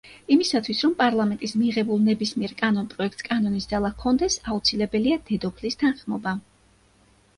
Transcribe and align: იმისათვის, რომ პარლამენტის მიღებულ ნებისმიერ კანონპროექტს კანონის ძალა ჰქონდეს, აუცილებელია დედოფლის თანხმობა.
იმისათვის, 0.35 0.79
რომ 0.85 0.93
პარლამენტის 1.01 1.51
მიღებულ 1.63 2.01
ნებისმიერ 2.07 2.55
კანონპროექტს 2.63 3.27
კანონის 3.29 3.69
ძალა 3.75 3.93
ჰქონდეს, 3.95 4.41
აუცილებელია 4.55 5.23
დედოფლის 5.29 5.83
თანხმობა. 5.85 6.35